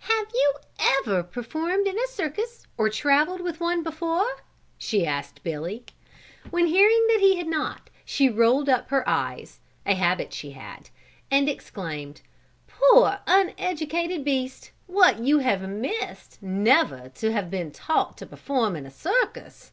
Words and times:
"Have 0.00 0.26
you 0.34 0.54
ever 1.06 1.22
performed 1.22 1.86
in 1.86 1.96
a 1.96 2.08
circus 2.08 2.66
or 2.76 2.88
traveled 2.90 3.40
with 3.40 3.60
one 3.60 3.84
before?" 3.84 4.42
she 4.76 5.06
asked 5.06 5.44
Billy. 5.44 5.84
When 6.50 6.66
hearing 6.66 7.06
that 7.10 7.20
he 7.20 7.36
had 7.36 7.46
not, 7.46 7.88
she 8.04 8.28
rolled 8.28 8.68
up 8.68 8.88
her 8.90 9.08
eyes, 9.08 9.60
a 9.86 9.94
habit 9.94 10.32
she 10.32 10.50
had, 10.50 10.90
and 11.30 11.48
exclaimed: 11.48 12.22
"Poor 12.66 13.20
uneducated 13.28 14.24
beast, 14.24 14.72
what 14.88 15.20
you 15.20 15.38
have 15.38 15.62
missed, 15.68 16.42
never 16.42 17.10
to 17.10 17.30
have 17.32 17.48
been 17.48 17.70
taught 17.70 18.18
to 18.18 18.26
perform 18.26 18.74
in 18.74 18.84
a 18.84 18.90
circus." 18.90 19.70